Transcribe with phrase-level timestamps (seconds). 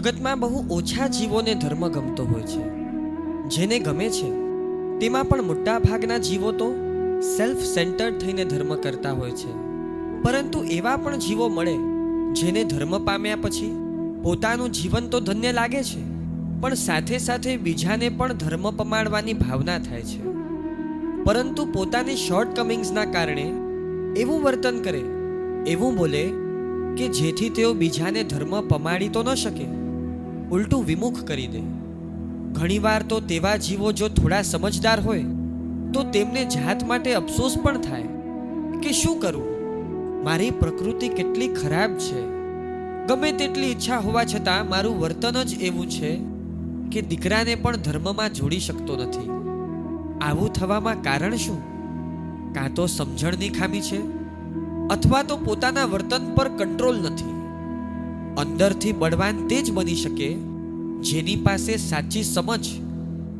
[0.00, 2.62] જગતમાં બહુ ઓછા જીવોને ધર્મ ગમતો હોય છે.
[3.48, 4.28] જેને ગમે છે,
[4.98, 6.74] તેમાં પણ મોટા ભાગના જીવો તો
[7.36, 9.52] સેલ્ફ સેન્ટર્ડ થઈને ધર્મ કરતા હોય છે.
[10.22, 11.74] પરંતુ એવા પણ જીવો મળે,
[12.32, 13.76] જેને ધર્મ પામ્યા પછી
[14.22, 16.02] પોતાનું જીવન તો ધન્ય લાગે છે,
[16.60, 20.24] પણ સાથે સાથે બીજાને પણ ધર્મ પમાડવાની ભાવના થાય છે.
[21.24, 23.52] પરંતુ પોતાની શોર્ટ કમિંગ્સના કારણે
[24.16, 25.02] એવું વર્તન કરે,
[25.66, 26.30] એવું બોલે
[26.96, 29.79] કે જેથી તેઓ બીજાને ધર્મ પમાડી તો ન શકે.
[30.50, 31.60] ઉલટું વિમુખ કરી દે.
[32.52, 35.24] ઘણીવાર તો તેવા જીવો જો થોડા સમજદાર હોય,
[35.94, 38.02] તો તેમને જાત માટે અફસોસ પણ થાય
[38.82, 39.50] કે શું કરું?
[40.24, 42.20] મારી પ્રકૃતિ કેટલી ખરાબ છે.
[43.06, 46.20] ગમે તેટલી ઈચ્છા હોવા છતાં મારું વર્તન જ એવું છે
[46.92, 49.30] કે દીકરાને પણ ધર્મમાં જોડી શકતો નથી.
[50.18, 51.58] આવું થવામાં કારણ શું?
[52.54, 54.00] કાં તો સમજણની ખામી છે?
[54.88, 57.39] અથવા તો પોતાના વર્તન પર કંટ્રોલ નથી?
[58.36, 60.34] અંદરથી બળવાન તે જ બની શકે
[61.00, 62.66] જેની પાસે સાચી સમજ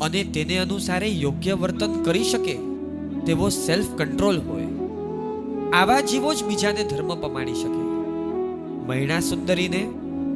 [0.01, 2.59] અને તેને અનુસારે યોગ્ય વર્તન કરી શકે
[3.27, 4.67] તેવો સેલ્ફ કંટ્રોલ હોય.
[5.71, 7.81] આવા જીવો જ બીજાને ધર્મ પમાડી શકે.
[8.87, 9.91] મહિણા સુંદરીને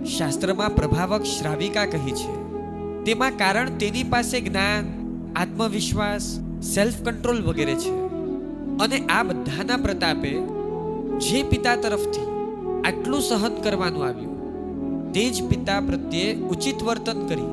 [0.05, 2.45] શાસ્ત્રમાં પ્રભાવક શ્રાવિકા કહી છે.
[3.05, 4.85] તેમાં કારણ તેની પાસે જ્ઞાન,
[5.37, 8.05] આત્મવિશ્વાસ સેલ્ફ કંટ્રોલ વગેરે છે.
[8.79, 10.31] અને આ બધાના પ્રતાપે
[11.19, 12.27] જે પિતા તરફથી
[12.85, 14.34] આટલું સહન કરવાનું આવ્યું
[15.15, 17.51] તે જ પિતા પ્રત્યે ઉચિત વર્તન કરી.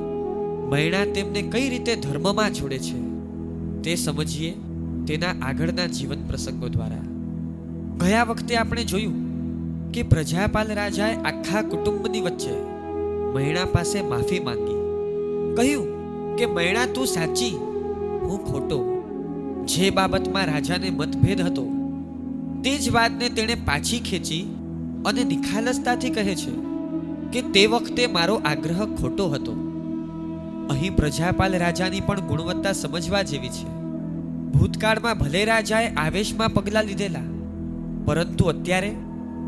[0.70, 2.98] મહિણા તેમને કઈ રીતે ધર્મમાં જોડે છે,
[3.82, 4.54] તે સમજીએ
[5.06, 7.04] તેના આગળના જીવન પ્રસંગો દ્વારા.
[8.00, 9.14] ગયા વખતે આપણે જોયું
[9.92, 12.54] કે પ્રજાપાલ રાજાએ આખા કુટુંબની વચ્ચે
[13.34, 14.78] મહિણા પાસે માફી માંગી.
[15.56, 15.86] કહ્યું
[16.36, 17.50] કે, મહિણા, તું સાચી,
[18.22, 18.80] હું ખોટો.
[19.64, 21.64] જે બાબતમાં રાજાને મતભેદ હતો,
[22.64, 24.42] તે જ વાતને તેણે પાછી ખેંચી
[25.06, 26.71] અને નિખાલસતાથી કહે છે
[27.32, 29.52] કે તે વખતે મારો આગ્રહ ખોટો હતો.
[30.70, 33.68] અહીં પ્રજાપાલ રાજાની પણ ગુણવત્તા સમજવા જેવી છે.
[34.52, 37.24] ભૂતકાળમાં ભલે રાજાએ આવેશમાં પગલાં લીધેલા,
[38.04, 38.92] પરંતુ અત્યારે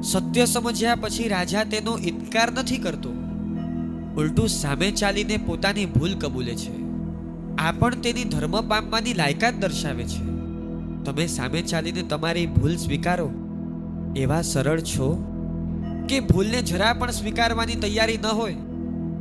[0.02, 3.10] સત્ય સમજ્યા પછી રાજા તેનો ઇનકાર નથી કરતો.
[4.16, 6.74] ઉલટું સામે ચાલીને પોતાની ભૂલ કબૂલે છે.
[7.56, 10.22] આ પણ તેની ધર્મ પામવાની લાયકાત દર્શાવે છે.
[11.04, 13.30] તમે સામે ચાલીને તમારી ભૂલ સ્વીકારો.
[14.16, 15.08] એવા સરળ છો
[16.08, 18.56] કે ભૂલને જરા પણ સ્વીકારવાની તૈયારી ન હોય,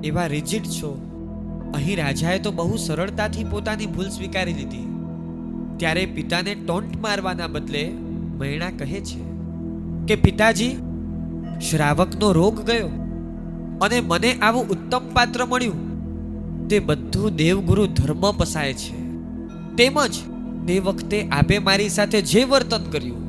[0.03, 0.89] એવા રિજિડ છો.
[1.73, 4.87] અહીં રાજાએ તો બહુ સરળતાથી પોતાની ભૂલ સ્વીકારી લીધી.
[5.77, 7.83] ત્યારે પિતાને ટોન્ટ મારવાના બદલે
[8.39, 9.21] મૈણા કહે છે
[10.07, 10.73] કે, પિતાજી,
[11.69, 12.91] શ્રાવકનો રોગ ગયો
[13.81, 16.67] અને મને આવું ઉત્તમ પાત્ર મળ્યું.
[16.67, 18.99] તે બધું દેવગુરુ ધર્મ પસાય છે.
[19.75, 20.19] તેમજ
[20.67, 23.23] તે વખતે આપે મારી સાથે જે વર્તન કર્યું,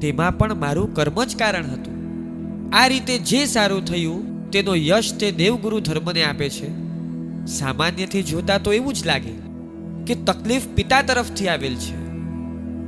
[0.00, 1.97] તેમાં પણ મારું કર્મ જ કારણ હતું.
[2.72, 6.68] આ રીતે જે સારું થયું, તેનો યશ તે દેવગુરુ ધર્મને આપે છે.
[7.46, 9.32] સામાન્યથી જોતા તો એવું જ લાગે
[10.06, 12.08] કે તકલીફ પિતા તરફથી આવેલ છે.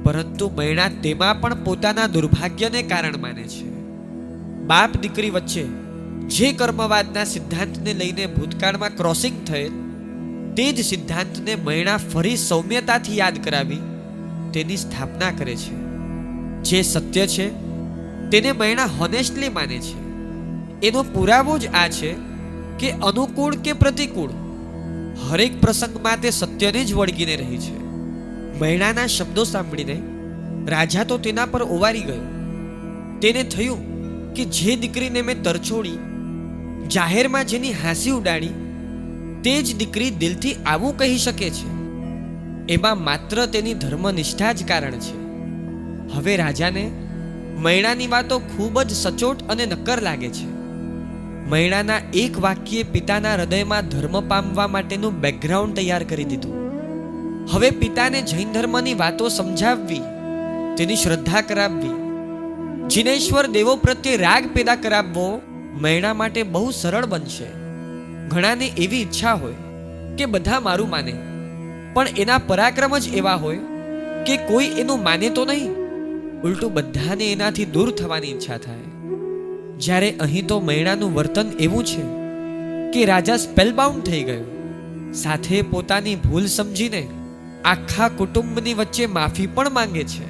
[0.03, 3.71] પરંતુ મૈણા તેમાં પણ પોતાના દુર્ભાગ્યને કારણ માને છે.
[4.67, 5.65] બાપ દીકરી વચ્ચે
[6.27, 9.73] જે કર્મવાદના સિદ્ધાંતને લઈને ભૂતકાળમાં ક્રોસિંગ થયેલ,
[10.57, 13.79] તે જ સિદ્ધાંતને મૈણા ફરી સૌમ્યતાથી યાદ કરાવી
[14.53, 15.75] તેની સ્થાપના કરે છે.
[16.63, 17.70] જે સત્ય છે
[18.31, 20.11] તેને મૈણા હોનેસ્ટલી માને છે.
[20.87, 22.13] એનો પુરાવો જ આ છે
[22.79, 24.31] કે અનુકૂળ કે પ્રતિકૂળ,
[25.29, 27.79] હરેક પ્રસંગમાં તે સત્યને જ વળગીને રહી છે.
[28.61, 30.03] મૈણાના શબ્દો સાંભળીને
[30.67, 32.23] રાજા તો તેના પર ઓવારી ગયો.
[33.21, 33.91] તેને થયું
[34.35, 35.99] કે જે દીકરીને મેં તરછોડી,
[36.89, 38.49] જાહેરમાં જેની હાંસી ઉડાડી,
[39.45, 41.69] તે જ દીકરી દિલથી આવું કહી શકે છે.
[42.75, 45.17] એમાં માત્ર તેની ધર્મનિષ્ઠા જ કારણ છે.
[46.15, 46.91] હવે રાજાને
[47.61, 50.47] મૈણાની વાતો ખૂબ જ સચોટ અને નક્કર લાગે છે.
[51.49, 56.55] મૈણાના એક વાક્યે પિતાના હૃદયમાં ધર્મ પામવા માટેનું બેકગ્રાઉન્ડ તૈયાર કરી દીધું.
[57.53, 60.03] હવે પિતાને જૈન ધર્મની વાતો સમજાવવી,
[60.77, 61.97] તેની શ્રદ્ધા કરાવવી,
[62.89, 65.27] જિનેશ્વર દેવો પ્રત્યે રાગ પેદા કરાવવો
[65.81, 67.51] મૈણા માટે બહુ સરળ બનશે.
[68.29, 69.55] ઘણાને એવી ઈચ્છા હોય
[70.19, 71.15] કે બધા મારું માને,
[71.95, 73.59] પણ એના પરાક્રમ જ એવા હોય
[74.27, 75.80] કે કોઈ એનું માને તો નહીં?
[76.45, 78.89] ઉલટું બધાને એનાથી દૂર થવાની ઈચ્છા થાય.
[79.79, 82.03] જ્યારે અહીં તો મૈણાનું વર્તન એવું છે
[82.93, 84.47] કે રાજા સ્પેલબાઉન્ડ થઈ ગયો.
[85.15, 87.03] સાથે પોતાની ભૂલ સમજીને
[87.65, 90.27] આખા કુટુંબની વચ્ચે માફી પણ માંગે છે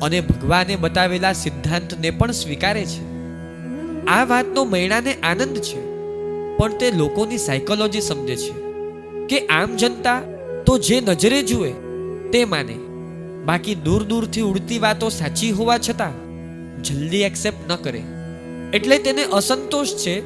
[0.00, 3.02] અને ભગવાને બતાવેલા સિદ્ધાંતને પણ સ્વીકારે છે.
[4.06, 5.80] આ વાતનો મૈણાને આનંદ છે,
[6.58, 8.52] પણ તે લોકોની સાયકોલોજી સમજે છે
[9.28, 10.20] કે આમ જનતા
[10.66, 11.72] તો જે નજરે જુએ
[12.32, 12.76] તે માને.
[13.46, 16.14] બાકી દૂર દૂરથી ઉડતી વાતો સાચી હોવા છતાં
[16.82, 18.02] જલ્દી એક્સેપ્ટ ન કરે.
[18.74, 20.20] એટલે તેને અસંતોષ છે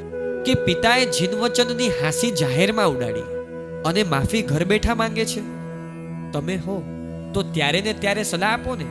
[0.45, 3.27] કે પિતાએ જીનવચનની હાંસી જાહેરમાં ઉડાડી
[3.85, 5.41] અને માફી ઘર બેઠા માંગે છે.
[6.33, 6.83] તમે હો,
[7.35, 8.85] તો ત્યારે ને ત્યારે સલાહ આપો ને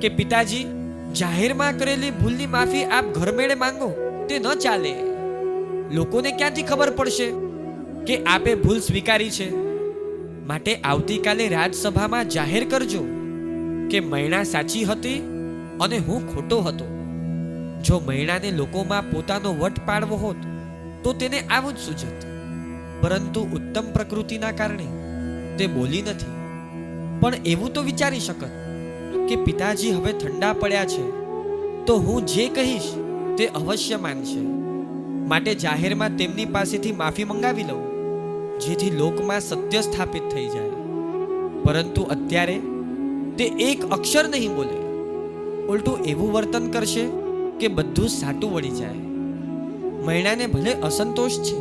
[0.00, 0.66] કે પિતાજી,
[1.14, 3.90] જાહેરમાં કરેલી ભૂલની માફી આપ ઘરમેળે માંગો,
[4.28, 4.94] તે ન ચાલે.
[5.92, 7.32] લોકોને ક્યાંથી ખબર પડશે
[8.06, 9.56] કે આપે ભૂલ સ્વીકારી છે?
[10.46, 13.21] માટે આવતીકાલે રાજસભામાં જાહેર કરજો.
[13.92, 15.18] કે મૈણા સાચી હતી
[15.80, 16.84] અને હું ખોટો હતો?
[17.84, 20.36] જો મૈણાને લોકોમાં પોતાનો વટ પાડવો હોત,
[21.04, 22.24] તો તેને આવું જ સૂચત.
[23.00, 24.86] પરંતુ ઉત્તમ પ્રકૃતિના કારણે
[25.58, 26.32] તે બોલી નથી.
[27.20, 28.50] પણ એવું તો વિચારી શકત
[29.28, 31.10] કે પિતાજી હવે ઠંડા પડ્યા છે,
[31.86, 32.94] તો હું જે કહીશ
[33.38, 34.40] તે અવશ્ય માનશે.
[35.28, 37.86] માટે જાહેરમાં તેમની પાસેથી માફી મંગાવી લઉં,
[38.58, 40.70] જેથી લોકમાં સત્ય સ્થાપિત થઈ જાય.
[41.64, 42.60] પરંતુ અત્યારે
[43.38, 44.78] તે એક અક્ષર નહીં બોલે.
[45.66, 47.04] ઉલટું એવું વર્તન કરશે
[47.60, 49.00] કે બધું સાટું વળી જાય.
[50.06, 51.56] મૈણાને ભલે અસંતોષ છે,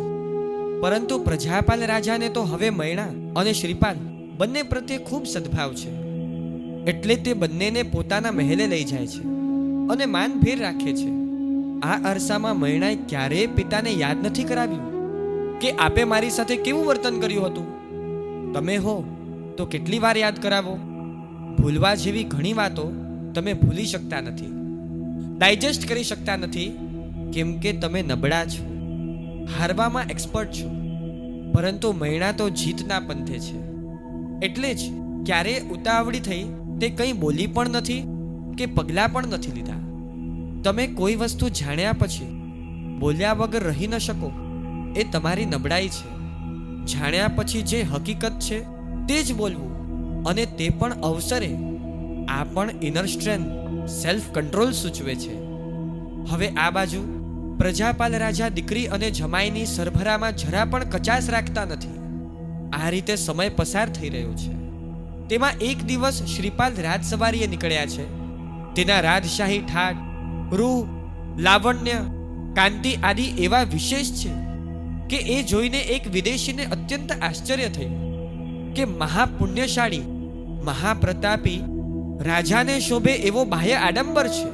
[0.81, 3.97] પરંતુ પ્રજાપાલ રાજાને તો હવે મૈણા અને શ્રીપાલ
[4.37, 5.91] બંને પ્રત્યે ખૂબ સદભાવ છે.
[6.87, 9.23] એટલે તે બંનેને પોતાના મહેલે લઈ જાય છે
[9.89, 11.09] અને માનભેર રાખે છે.
[11.81, 17.45] આ અરસામાં મૈણાએ ક્યારેય પિતાને યાદ નથી કરાવ્યું કે આપે મારી સાથે કેવું વર્તન કર્યું
[17.45, 17.67] હતું?
[18.53, 18.95] તમે હો,
[19.57, 20.79] તો કેટલી વાર યાદ કરાવો?
[21.61, 22.91] ભૂલવા જેવી ઘણી વાતો
[23.35, 24.51] તમે ભૂલી શકતા નથી.
[25.37, 26.69] ડાયજેસ્ટ કરી શકતા નથી,
[27.33, 28.63] કેમ કે તમે નબળા છો.
[29.57, 30.69] હારવામાં એક્સપર્ટ છો,
[31.53, 33.59] પરંતુ મૈણા તો જીતના પંથે છે.
[34.45, 34.79] એટલે જ
[35.25, 36.43] ક્યારે ઉતાવળી થઈ
[36.81, 38.03] તે કંઈ બોલી પણ નથી
[38.57, 39.81] કે પગલાં પણ નથી લીધા.
[40.63, 42.29] તમે કોઈ વસ્તુ જાણ્યા પછી
[42.99, 44.31] બોલ્યા વગર રહી ન શકો,
[44.97, 46.09] એ તમારી નબળાઈ છે.
[46.85, 48.59] જાણ્યા પછી જે હકીકત છે
[49.07, 49.70] તે જ બોલવું.
[50.25, 51.57] અને તે પણ અવસરે
[52.29, 53.47] આ પણ ઇનર સ્ટ્રેન્થ
[53.89, 55.33] સેલ્ફ કંટ્રોલ સૂચવે છે.
[56.29, 57.21] હવે આ બાજુ
[57.57, 61.97] પ્રજાપાલ રાજા દીકરી અને જમાઈની સરભરામાં જરા પણ કચાશ રાખતા નથી.
[62.69, 64.51] આ રીતે સમય પસાર થઈ રહ્યો છે.
[65.27, 68.21] તેમાં એક દિવસ શ્રીપાલ રાજસવારીએ નીકળ્યા છે.
[68.73, 69.95] તેના રાજશાહી ઠાટ
[70.53, 70.87] રૂપ
[71.39, 71.91] લાવણ્ય,
[72.55, 74.29] કાંતિ આદિ એવા વિશેષ છે
[75.09, 78.10] કે એ જોઈને એક વિદેશીને અત્યંત આશ્ચર્ય થયું.
[78.75, 79.99] કે મહાપુણ્યશાળી,
[80.63, 81.63] મહાપ્રતાપી,
[82.21, 84.49] રાજાને શોભે એવો બાહ્ય આડંબર છે.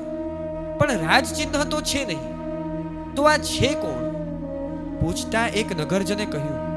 [0.78, 2.38] પણ રાજચિહ્ન તો છે નહીં.
[3.16, 4.08] તો આ છે કોણ?
[5.00, 6.68] પૂછતા એક નગરજને કહ્યું,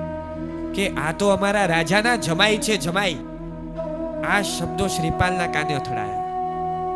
[0.72, 3.16] કે આ તો અમારા રાજાના જમાઈ છે, જમાઈ.
[4.31, 6.20] આ શબ્દો શ્રીપાલના કાને અથડાયા.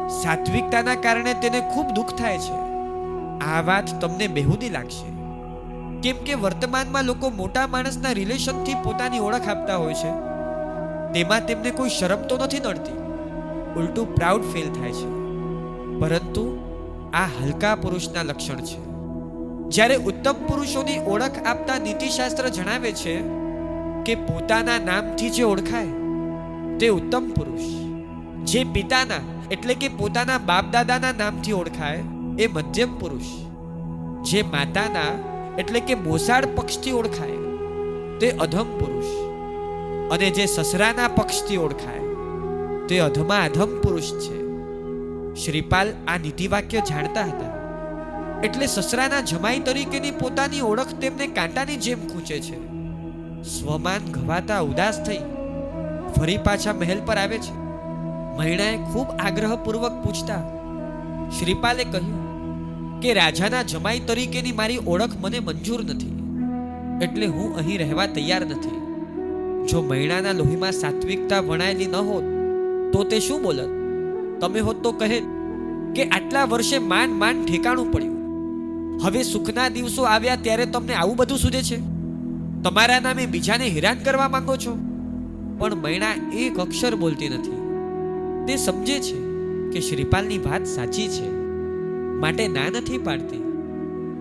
[0.09, 2.53] સાત્વિકતાના કારણે તેને ખૂબ દુઃખ થાય છે.
[3.45, 5.15] આ વાત તમને બેહુદી લાગશે.
[6.01, 10.34] કેમ કે વર્તમાનમાં લોકો મોટા માણસના રિલેશનથી પોતાની ઓળખ આપતા હોય છે.
[11.15, 12.93] તેમાં તેમને કોઈ શરમ તો નથી નડતી.
[13.81, 15.07] ઉલટું પ્રાઉડ ફીલ થાય છે.
[16.01, 16.59] પરંતુ
[17.13, 18.95] આ હલકા પુરુષના લક્ષણ છે.
[19.69, 23.21] જ્યારે ઉત્તમ પુરુષોની ઓળખ આપતા નીતિશાસ્ત્ર જણાવે છે
[24.05, 25.87] કે પોતાના નામથી જે ઓળખાય,
[26.79, 27.61] તે ઉત્તમ પુરુષ.
[28.47, 29.15] જે પિતાના,
[29.51, 32.05] એટલે કે પોતાના બાપ દાદાના નામથી ઓળખાય,
[32.39, 33.27] એ મધ્યમ પુરુષ.
[34.23, 35.19] જે માતાના,
[35.59, 37.31] એટલે કે મોસાળ પક્ષથી ઓળખાય,
[38.19, 39.24] તે અધમ પુરુષ.
[40.15, 42.03] અને જે સસરાના પક્ષથી ઓળખાય,
[42.89, 44.37] તે અધમા અધમ પુરુષ છે.
[45.43, 47.53] શ્રીપાલ આ નીતિવાક્ય જાણતા હતા.
[48.47, 52.59] એટલે સસરાના જમાઈ તરીકેની પોતાની ઓળખ તેમને કાંટાની જેમ ખૂંચે છે.
[53.53, 55.23] સ્વમાન ઘવાતા ઉદાસ થઈ
[56.15, 57.55] ફરી પાછા મહેલ પર આવે છે.
[58.37, 60.43] મહિણાએ ખૂબ આગ્રહપૂર્વક પૂછતા,
[61.37, 62.15] શ્રીપાલે કહ્યું
[63.03, 66.15] કે રાજાના જમાઈ તરીકેની મારી ઓળખ મને મંજૂર નથી,
[67.05, 68.81] એટલે હું અહીં રહેવા તૈયાર નથી.
[69.71, 72.25] જો મહિણાના લોહીમાં સાત્વિકતા વણાયેલી ન હોત,
[72.93, 73.85] તો તે શું બોલત?
[74.41, 75.23] તમે હોત તો કહે
[75.95, 78.15] કે આટલા વર્ષે માન માન ઠેકાણું પડ્યું.
[79.05, 81.77] હવે સુખના દિવસો આવ્યા ત્યારે તમને આવું બધું સૂજે છે?
[82.63, 84.79] તમારા નામે બીજાને હેરાન કરવા માંગો છો?
[85.59, 87.51] પણ મૈણા એક અક્ષર બોલતી નથી.
[88.47, 89.17] તે સમજે છે
[89.71, 91.31] કે શ્રીપાલની વાત સાચી છે.
[92.21, 93.41] માટે ના નથી પાડતી.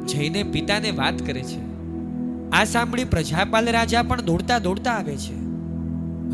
[0.07, 1.72] જઈને પિતાને વાત કરે છે.
[2.53, 5.33] આ સાંભળી પ્રજાપાલ રાજા પણ દોડતા દોડતા આવે છે.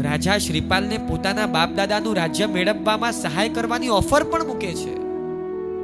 [0.03, 4.95] રાજા શ્રીપાલને પોતાના બાપ દાદાનું રાજ્ય મેળવવામાં સહાય કરવાની ઓફર પણ મૂકે છે.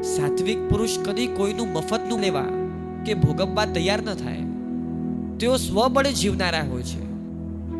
[0.01, 2.45] સાત્વિક પુરુષ કદી કોઈનું મફતનું લેવા
[3.05, 4.41] કે ભોગવવા તૈયાર ન થાય.
[5.39, 7.01] તેઓ સ્વબળે જીવનારા હોય છે.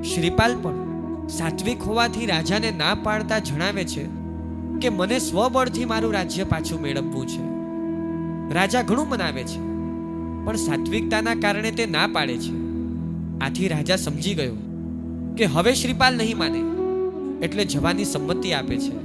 [0.02, 0.74] શ્રીપાલ પણ
[1.28, 4.06] સાત્વિક હોવાથી રાજાને ના પાડતા જણાવે છે
[4.82, 7.56] કે મને સ્વબળથી મારું રાજ્ય પાછું મેળવવું છે.
[8.54, 9.75] રાજા ઘણું મનાવે છે.
[10.46, 12.54] પણ સાત્વિકતાના કારણે તે ના પાડે છે.
[13.42, 14.56] આથી રાજા સમજી ગયો
[15.38, 16.62] કે હવે શ્રીપાલ નહીં માને,
[17.46, 18.96] એટલે જવાની સંમતિ આપે છે.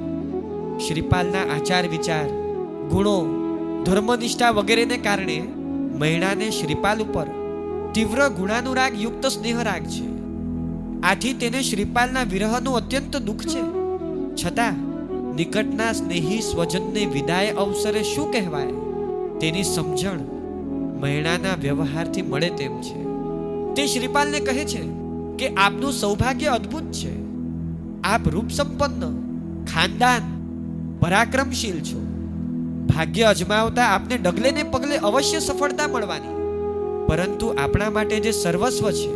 [0.89, 2.29] શ્રીપાલના આચાર વિચાર,
[2.91, 3.19] ગુણો,
[3.85, 5.43] ધર્મનિષ્ઠા વગેરેને કારણે
[5.99, 7.27] મહિણાને શ્રીપાલ ઉપર
[7.95, 10.07] તીવ્ર ગુણાનુરાગ યુક્ત સ્નેહરાગ છે.
[11.03, 13.63] આથી તેને શ્રીપાલના વિરહનું અત્યંત દુઃખ છે.
[14.45, 14.91] છતાં,
[15.35, 18.67] નિકટના સ્નેહી સ્વજનને વિદાય અવસરે શું કહેવાય?
[19.41, 20.19] તેની સમજણ
[21.01, 23.01] મહિણાના વ્યવહારથી મળે તેમ છે.
[23.75, 24.83] તે શ્રીપાલને કહે છે
[25.39, 27.13] કે આપનું સૌભાગ્ય અદ્ભુત છે.
[28.03, 29.05] આપ રૂપ સંપન્ન,
[29.65, 30.23] ખાનદાન,
[31.01, 32.01] પરાક્રમશીલ છો.
[32.87, 36.35] ભાગ્ય અજમાવતા આપને ડગલે ને પગલે અવશ્ય સફળતા મળવાની.
[37.09, 39.11] પરંતુ આપણા માટે જે સર્વસ્વ છે,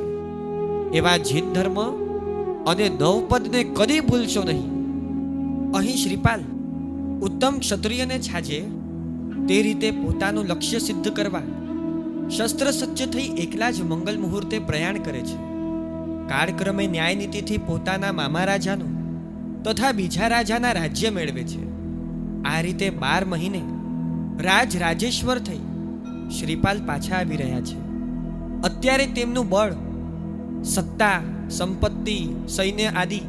[0.92, 1.80] એવા જીન ધર્મ
[2.66, 4.74] અને નવપદને કદી ભૂલશો નહીં.
[5.72, 6.40] અહીં શ્રીપાલ
[7.22, 8.60] ઉત્તમ ક્ષત્રિયને છાજે
[9.48, 11.42] તે રીતે પોતાનું લક્ષ્ય સિદ્ધ કરવા
[12.30, 15.36] શસ્ત્ર સજ્જ થઈ એકલા જ મંગલ મુહૂર્તે પ્રયાણ કરે છે.
[16.28, 18.94] કાળક્રમે ન્યાયનીતિથી પોતાના મામા રાજાનું
[19.62, 21.74] તથા બીજા રાજાના રાજ્ય મેળવે છે.
[22.42, 23.62] આ રીતે બાર મહિને
[24.42, 25.58] રાજ રાજેશ્વર થઈ
[26.38, 27.84] શ્રીપાલ પાછા આવી રહ્યા છે.
[28.62, 29.72] અત્યારે તેમનું બળ,
[30.64, 33.20] સત્તા, સંપત્તિ, સૈન્ય આદિ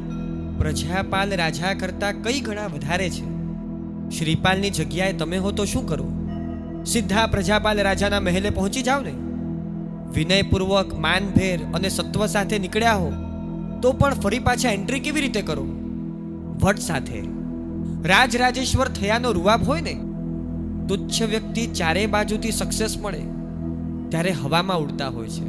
[0.58, 3.36] પ્રજાપાલ રાજા કરતાં કઈ ગણા વધારે છે.
[4.18, 6.15] શ્રીપાલની જગ્યાએ તમે હો તો શું કરો?
[6.86, 9.14] સીધા પ્રજાપાલ રાજાના મહેલે પહોંચી જાઓ ને.
[10.12, 13.12] વિનયપૂર્વક માનભેર અને સત્વ સાથે નીકળ્યા હો,
[13.82, 15.64] તો પણ ફરી પાછા એન્ટ્રી કેવી રીતે કરો?
[16.62, 17.22] વટ સાથે.
[18.04, 19.94] રાજ રાજેશ્વર થયાનો રૂવાબ હોય ને,
[20.88, 23.22] તુચ્છ વ્યક્તિ ચારે બાજુથી સક્સેસ મળે,
[24.08, 25.44] ત્યારે હવામાં ઉડતા હોય છે.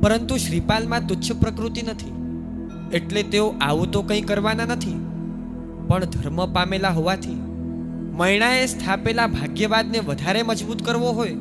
[0.00, 2.12] પરંતુ શ્રીપાલમાં તુચ્છ પ્રકૃતિ નથી,
[2.96, 4.96] એટલે તેઓ આવું તો કંઈ કરવાના નથી,
[5.88, 7.38] પણ ધર્મ પામેલા હોવાથી
[8.10, 11.36] મૈણાએ સ્થાપેલા ભાગ્યવાદને વધારે મજબૂત કરવો હોય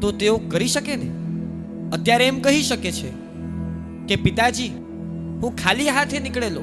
[0.00, 1.10] તો તેઓ કરી શકે ને?
[1.92, 3.10] અત્યારે એમ કહી શકે છે
[4.08, 4.68] કે, પિતાજી,
[5.42, 6.62] હું ખાલી હાથે નીકળેલો,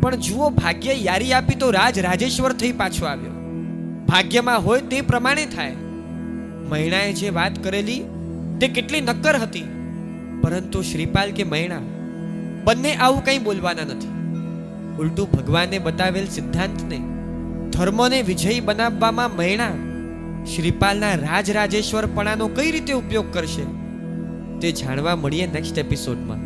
[0.00, 3.30] પણ જુઓ, ભાગ્ય યારી આપી તો રાજ રાજેશ્વર થઈ પાછો આવ્યો.
[4.08, 5.72] ભાગ્યમાં હોય તે પ્રમાણે થાય.
[6.68, 8.04] મૈણાએ જે વાત કરેલી
[8.60, 9.62] તે કેટલી નક્કર હતી.
[10.42, 11.78] પરંતુ શ્રીપાલ કે મૈણા,
[12.64, 14.08] બંને આવું કંઈ બોલવાના નથી.
[15.02, 17.11] ઉલટું ભગવાને બતાવેલ સિદ્ધાંતને
[17.72, 19.74] ધર્મને વિજયી બનાવવામાં મૈણા
[20.46, 23.66] શ્રીપાલના રાજરાજેશ્વરપણાનો કઈ રીતે ઉપયોગ કરશે
[24.60, 26.41] તે જાણવા મળીએ નેક્સ્ટ એપિસોડમાં